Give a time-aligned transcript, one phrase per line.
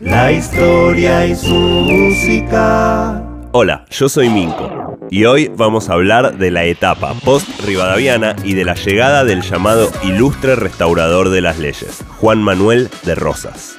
[0.00, 3.20] La historia y su música.
[3.50, 8.64] Hola, yo soy Minko y hoy vamos a hablar de la etapa post-rivadaviana y de
[8.64, 13.76] la llegada del llamado ilustre restaurador de las leyes, Juan Manuel de Rosas.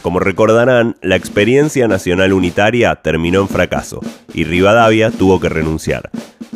[0.00, 4.00] Como recordarán, la experiencia nacional unitaria terminó en fracaso
[4.32, 6.08] y Rivadavia tuvo que renunciar.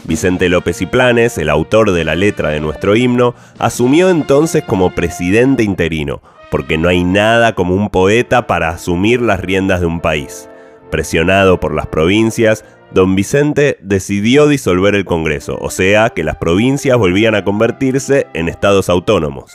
[0.04, 4.94] Vicente López y Planes, el autor de la letra de nuestro himno, asumió entonces como
[4.94, 10.00] presidente interino, porque no hay nada como un poeta para asumir las riendas de un
[10.00, 10.48] país.
[10.90, 16.98] Presionado por las provincias, don Vicente decidió disolver el Congreso, o sea que las provincias
[16.98, 19.54] volvían a convertirse en estados autónomos.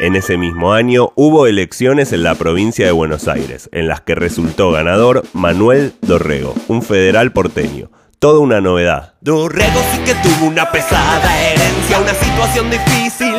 [0.00, 4.14] En ese mismo año hubo elecciones en la provincia de Buenos Aires, en las que
[4.14, 7.90] resultó ganador Manuel Dorrego, un federal porteño.
[8.18, 9.14] Toda una novedad.
[9.20, 13.34] Dorrego sí que tuvo una pesada herencia, una situación difícil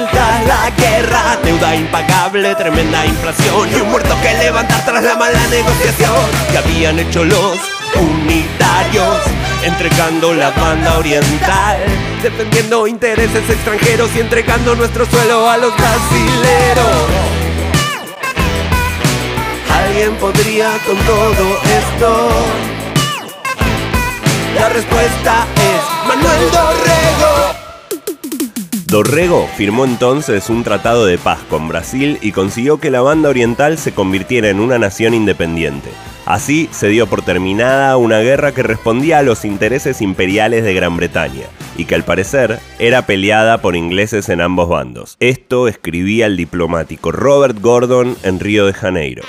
[0.48, 6.16] la guerra, deuda impagable, tremenda inflación y un muerto que levantar tras la mala negociación
[6.52, 7.58] que habían hecho los
[7.96, 9.18] unitarios,
[9.64, 11.78] entregando la banda oriental,
[12.22, 16.86] defendiendo intereses extranjeros y entregando nuestro suelo a los brasileros.
[19.74, 22.30] ¿Alguien podría con todo esto?
[24.56, 27.21] La respuesta es Manuel Dorrego.
[28.92, 33.78] Dorrego firmó entonces un tratado de paz con Brasil y consiguió que la banda oriental
[33.78, 35.90] se convirtiera en una nación independiente.
[36.26, 40.98] Así se dio por terminada una guerra que respondía a los intereses imperiales de Gran
[40.98, 41.46] Bretaña
[41.78, 45.16] y que al parecer era peleada por ingleses en ambos bandos.
[45.22, 49.24] Esto escribía el diplomático Robert Gordon en Río de Janeiro.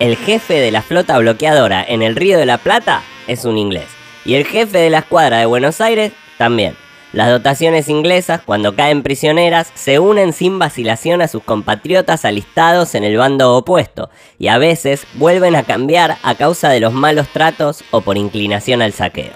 [0.00, 3.86] El jefe de la flota bloqueadora en el Río de la Plata es un inglés.
[4.24, 6.74] Y el jefe de la escuadra de Buenos Aires también.
[7.12, 13.02] Las dotaciones inglesas, cuando caen prisioneras, se unen sin vacilación a sus compatriotas alistados en
[13.02, 17.82] el bando opuesto, y a veces vuelven a cambiar a causa de los malos tratos
[17.90, 19.32] o por inclinación al saqueo.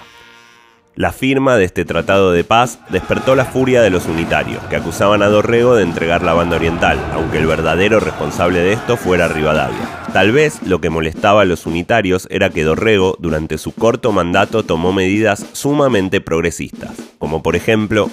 [0.95, 5.23] La firma de este tratado de paz despertó la furia de los unitarios, que acusaban
[5.23, 10.02] a Dorrego de entregar la banda oriental, aunque el verdadero responsable de esto fuera Rivadavia.
[10.13, 14.63] Tal vez lo que molestaba a los unitarios era que Dorrego, durante su corto mandato,
[14.63, 18.11] tomó medidas sumamente progresistas, como por ejemplo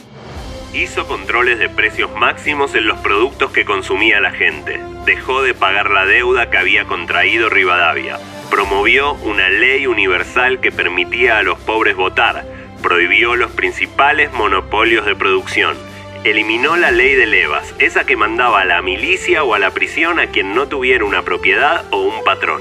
[0.72, 4.80] Hizo controles de precios máximos en los productos que consumía la gente.
[5.04, 8.18] Dejó de pagar la deuda que había contraído Rivadavia.
[8.50, 12.46] Promovió una ley universal que permitía a los pobres votar
[12.80, 15.76] prohibió los principales monopolios de producción,
[16.24, 20.20] eliminó la ley de levas, esa que mandaba a la milicia o a la prisión
[20.20, 22.60] a quien no tuviera una propiedad o un patrón.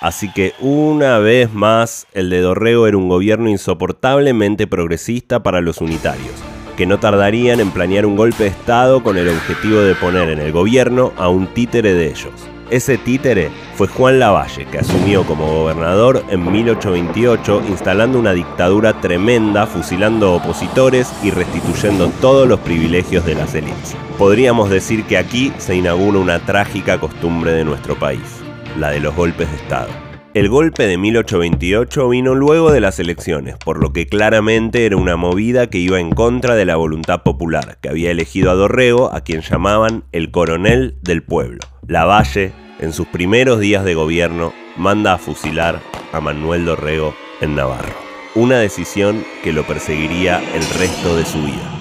[0.00, 5.80] Así que una vez más, el de Dorrego era un gobierno insoportablemente progresista para los
[5.80, 6.34] unitarios,
[6.76, 10.38] que no tardarían en planear un golpe de Estado con el objetivo de poner en
[10.38, 12.48] el gobierno a un títere de ellos.
[12.70, 19.66] Ese títere fue Juan Lavalle, que asumió como gobernador en 1828, instalando una dictadura tremenda,
[19.66, 23.96] fusilando opositores y restituyendo todos los privilegios de las élites.
[24.18, 28.42] Podríamos decir que aquí se inaugura una trágica costumbre de nuestro país,
[28.76, 30.07] la de los golpes de Estado.
[30.38, 35.16] El golpe de 1828 vino luego de las elecciones, por lo que claramente era una
[35.16, 39.22] movida que iba en contra de la voluntad popular, que había elegido a Dorrego, a
[39.22, 41.58] quien llamaban el coronel del pueblo.
[41.88, 45.80] Lavalle, en sus primeros días de gobierno, manda a fusilar
[46.12, 47.96] a Manuel Dorrego en Navarro.
[48.36, 51.77] Una decisión que lo perseguiría el resto de su vida.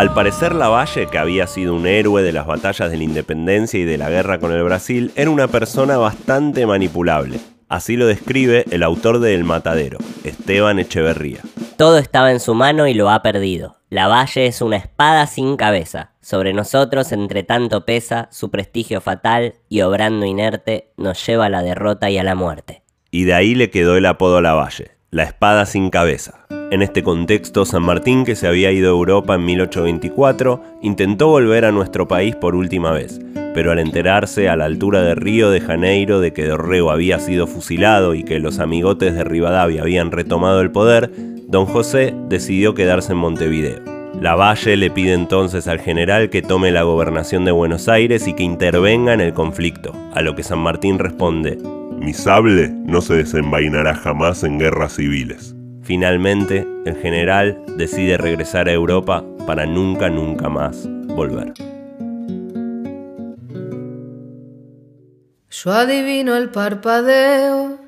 [0.00, 3.84] Al parecer Lavalle, que había sido un héroe de las batallas de la independencia y
[3.84, 7.38] de la guerra con el Brasil, era una persona bastante manipulable.
[7.68, 11.40] Así lo describe el autor de El Matadero, Esteban Echeverría.
[11.76, 13.76] Todo estaba en su mano y lo ha perdido.
[13.90, 16.12] La valle es una espada sin cabeza.
[16.22, 21.62] Sobre nosotros, entre tanto pesa, su prestigio fatal y obrando inerte, nos lleva a la
[21.62, 22.84] derrota y a la muerte.
[23.10, 24.40] Y de ahí le quedó el apodo a
[25.10, 26.46] la espada sin cabeza.
[26.70, 31.64] En este contexto, San Martín, que se había ido a Europa en 1824, intentó volver
[31.64, 33.20] a nuestro país por última vez,
[33.52, 37.48] pero al enterarse a la altura de Río de Janeiro de que Dorrego había sido
[37.48, 41.10] fusilado y que los amigotes de Rivadavia habían retomado el poder,
[41.48, 43.80] don José decidió quedarse en Montevideo.
[44.20, 48.44] Lavalle le pide entonces al general que tome la gobernación de Buenos Aires y que
[48.44, 51.58] intervenga en el conflicto, a lo que San Martín responde,
[52.00, 55.54] Mi sable no se desenvainará jamás en guerras civiles.
[55.82, 61.52] Finalmente, el general decide regresar a Europa para nunca, nunca más volver.
[65.50, 67.78] Yo adivino el parpadeo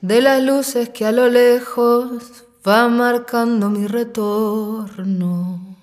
[0.00, 5.77] de las luces que a lo lejos va marcando mi retorno.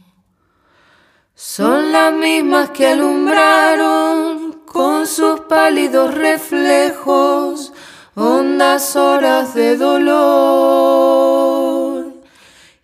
[1.35, 7.73] Son las mismas que alumbraron con sus pálidos reflejos
[8.15, 10.95] hondas horas de dolor.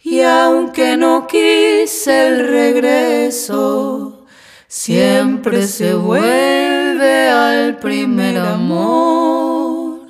[0.04, 4.26] Y aunque no quise el regreso,
[4.68, 10.02] siempre se vuelve al primer amor.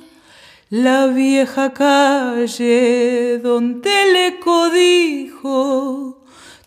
[0.70, 6.21] La vieja calle donde le codijo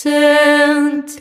[0.00, 1.16] Sentir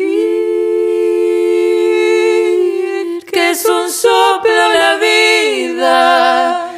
[3.26, 6.70] que es un soplo la vida,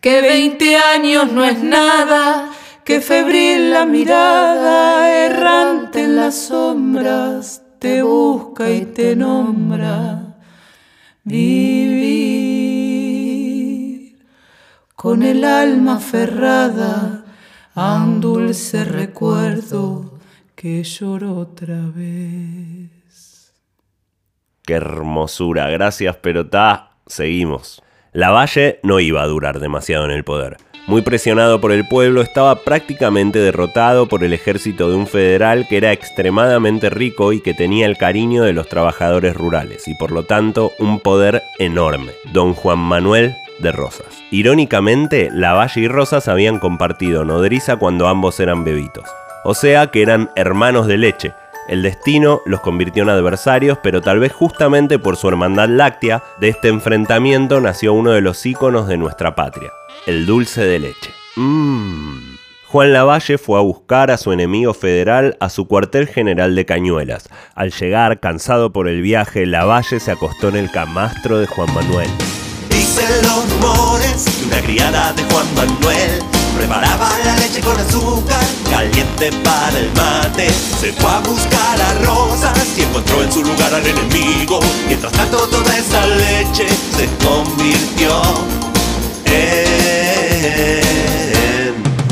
[0.00, 2.48] que veinte años no es nada,
[2.84, 10.36] que febril la mirada, errante en las sombras, te busca y te nombra.
[11.24, 12.22] Vivir
[14.94, 17.24] con el alma aferrada
[17.74, 20.11] a un dulce recuerdo
[20.62, 23.52] que lloro otra vez.
[24.64, 26.90] Qué hermosura, gracias Perotá.
[27.08, 27.82] Seguimos.
[28.12, 30.58] Lavalle no iba a durar demasiado en el poder.
[30.86, 35.78] Muy presionado por el pueblo, estaba prácticamente derrotado por el ejército de un federal que
[35.78, 40.26] era extremadamente rico y que tenía el cariño de los trabajadores rurales y por lo
[40.26, 42.12] tanto un poder enorme.
[42.32, 44.22] Don Juan Manuel de Rosas.
[44.30, 49.08] Irónicamente, Lavalle y Rosas habían compartido nodriza cuando ambos eran bebitos.
[49.44, 51.32] O sea que eran hermanos de leche.
[51.68, 56.48] El destino los convirtió en adversarios, pero tal vez justamente por su hermandad láctea, de
[56.48, 59.70] este enfrentamiento nació uno de los íconos de nuestra patria,
[60.06, 61.10] el dulce de leche.
[61.36, 62.32] Mmm.
[62.66, 67.28] Juan Lavalle fue a buscar a su enemigo federal a su cuartel general de Cañuelas.
[67.54, 72.08] Al llegar, cansado por el viaje, Lavalle se acostó en el camastro de Juan Manuel.
[72.70, 79.78] Dicen los rumores una criada de Juan Manuel preparaba la leche con azúcar caliente para
[79.78, 80.50] el mate.
[80.80, 84.60] Se fue a buscar a Rosas y encontró en su lugar al enemigo.
[84.86, 86.66] Mientras tanto toda esa leche
[86.96, 88.22] se convirtió
[89.26, 90.02] en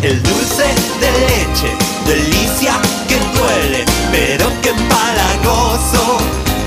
[0.03, 0.65] el dulce
[1.01, 1.71] de leche,
[2.07, 2.75] delicia
[3.09, 6.19] que duele, pero que empalagoso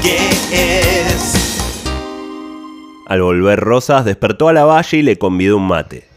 [0.01, 1.33] que es.
[3.07, 6.07] Al volver Rosas, despertó a la valle y le convidó un mate.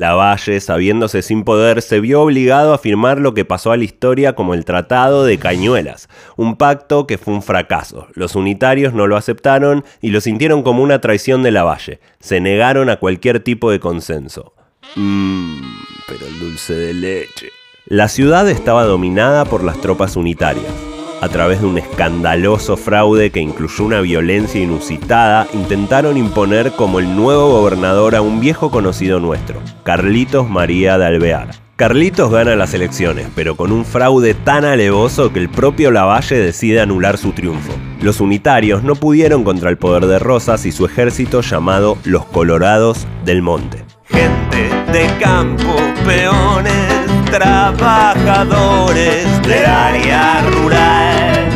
[0.00, 4.34] Lavalle, sabiéndose sin poder, se vio obligado a firmar lo que pasó a la historia
[4.34, 6.08] como el Tratado de Cañuelas,
[6.38, 8.06] un pacto que fue un fracaso.
[8.14, 12.00] Los unitarios no lo aceptaron y lo sintieron como una traición de Lavalle.
[12.18, 14.54] Se negaron a cualquier tipo de consenso.
[14.96, 15.60] Mmm,
[16.08, 17.50] pero el dulce de leche.
[17.84, 20.89] La ciudad estaba dominada por las tropas unitarias
[21.20, 27.14] a través de un escandaloso fraude que incluyó una violencia inusitada, intentaron imponer como el
[27.14, 31.50] nuevo gobernador a un viejo conocido nuestro, Carlitos María de Alvear.
[31.76, 36.82] Carlitos gana las elecciones, pero con un fraude tan alevoso que el propio Lavalle decide
[36.82, 37.72] anular su triunfo.
[38.02, 43.06] Los unitarios no pudieron contra el poder de Rosas y su ejército llamado los Colorados
[43.24, 43.84] del Monte.
[44.04, 45.74] Gente de campo,
[46.04, 51.48] peones trabajadores del área rural.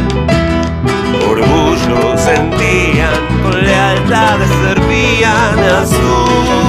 [1.29, 6.64] Orgullo sentían, con lealtad servían a su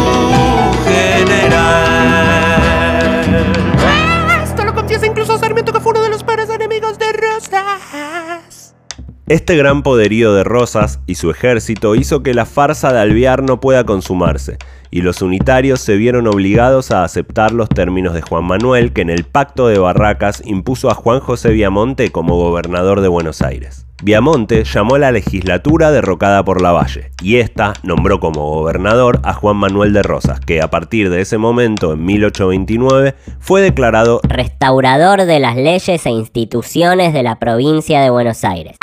[9.35, 13.59] Este gran poderío de Rosas y su ejército hizo que la farsa de Alvear no
[13.59, 14.57] pueda consumarse,
[14.91, 19.09] y los unitarios se vieron obligados a aceptar los términos de Juan Manuel, que en
[19.09, 23.85] el Pacto de Barracas impuso a Juan José Viamonte como gobernador de Buenos Aires.
[24.01, 29.57] Viamonte llamó a la legislatura derrocada por Lavalle, y esta nombró como gobernador a Juan
[29.57, 35.41] Manuel de Rosas, que a partir de ese momento, en 1829, fue declarado Restaurador de
[35.41, 38.77] las leyes e instituciones de la provincia de Buenos Aires.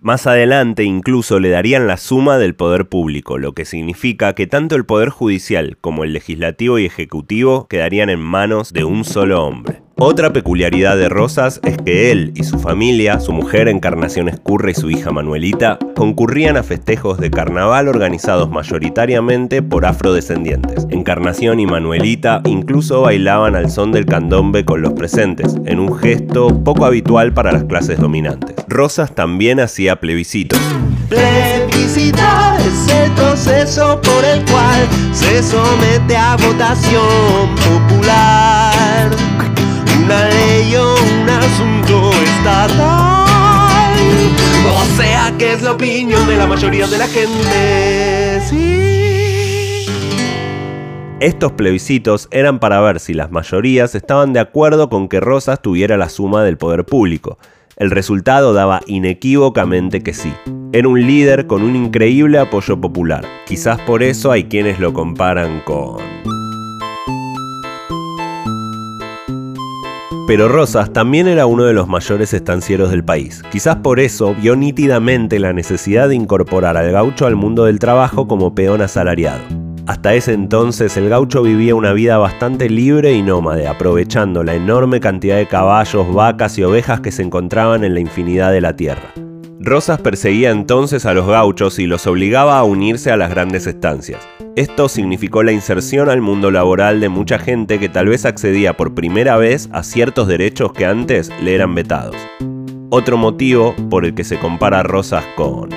[0.00, 4.74] Más adelante incluso le darían la suma del poder público, lo que significa que tanto
[4.74, 9.81] el poder judicial como el legislativo y ejecutivo quedarían en manos de un solo hombre.
[10.04, 14.74] Otra peculiaridad de Rosas es que él y su familia, su mujer Encarnación Escurra y
[14.74, 20.88] su hija Manuelita, concurrían a festejos de carnaval organizados mayoritariamente por afrodescendientes.
[20.90, 26.48] Encarnación y Manuelita incluso bailaban al son del candombe con los presentes, en un gesto
[26.64, 28.56] poco habitual para las clases dominantes.
[28.66, 30.58] Rosas también hacía plebiscitos.
[31.12, 38.61] Es el proceso por el cual se somete a votación popular
[45.72, 48.40] opinión de la mayoría de la gente.
[48.48, 49.86] Sí.
[51.20, 55.96] Estos plebiscitos eran para ver si las mayorías estaban de acuerdo con que Rosas tuviera
[55.96, 57.38] la suma del poder público.
[57.76, 60.32] El resultado daba inequívocamente que sí.
[60.72, 63.24] Era un líder con un increíble apoyo popular.
[63.46, 66.41] Quizás por eso hay quienes lo comparan con...
[70.32, 73.42] Pero Rosas también era uno de los mayores estancieros del país.
[73.52, 78.26] Quizás por eso vio nítidamente la necesidad de incorporar al gaucho al mundo del trabajo
[78.26, 79.42] como peón asalariado.
[79.86, 85.00] Hasta ese entonces el gaucho vivía una vida bastante libre y nómade, aprovechando la enorme
[85.00, 89.12] cantidad de caballos, vacas y ovejas que se encontraban en la infinidad de la tierra.
[89.60, 94.26] Rosas perseguía entonces a los gauchos y los obligaba a unirse a las grandes estancias.
[94.54, 98.94] Esto significó la inserción al mundo laboral de mucha gente que tal vez accedía por
[98.94, 102.16] primera vez a ciertos derechos que antes le eran vetados.
[102.90, 105.70] Otro motivo por el que se compara Rosas con...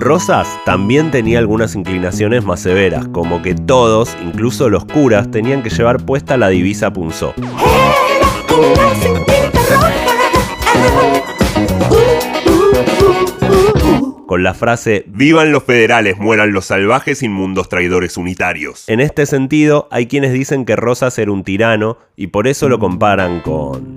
[0.00, 5.70] Rosas también tenía algunas inclinaciones más severas, como que todos, incluso los curas, tenían que
[5.70, 7.32] llevar puesta la divisa punzó.
[14.28, 18.84] Con la frase Vivan los federales, mueran los salvajes inmundos traidores unitarios.
[18.86, 22.78] En este sentido, hay quienes dicen que Rosas era un tirano y por eso lo
[22.78, 23.94] comparan con...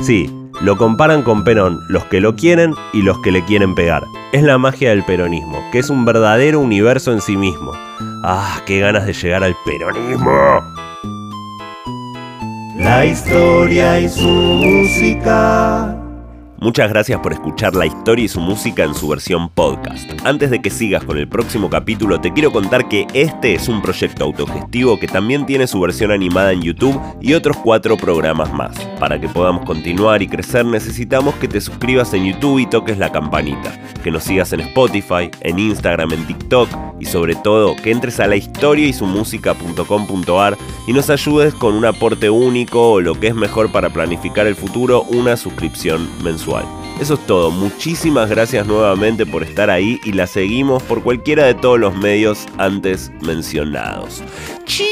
[0.00, 4.02] Sí, lo comparan con Perón, los que lo quieren y los que le quieren pegar.
[4.32, 7.72] Es la magia del peronismo, que es un verdadero universo en sí mismo.
[8.24, 10.30] Ah, qué ganas de llegar al peronismo.
[12.78, 15.99] La historia y su música.
[16.60, 20.10] Muchas gracias por escuchar la historia y su música en su versión podcast.
[20.24, 23.80] Antes de que sigas con el próximo capítulo, te quiero contar que este es un
[23.80, 28.78] proyecto autogestivo que también tiene su versión animada en YouTube y otros cuatro programas más.
[28.98, 33.10] Para que podamos continuar y crecer necesitamos que te suscribas en YouTube y toques la
[33.10, 33.72] campanita,
[34.04, 36.68] que nos sigas en Spotify, en Instagram, en TikTok
[37.00, 38.92] y sobre todo que entres a la historia y
[40.86, 44.54] y nos ayudes con un aporte único o lo que es mejor para planificar el
[44.54, 46.49] futuro, una suscripción mensual.
[47.00, 51.54] Eso es todo, muchísimas gracias nuevamente por estar ahí y la seguimos por cualquiera de
[51.54, 54.22] todos los medios antes mencionados.
[54.66, 54.90] ¡Chao!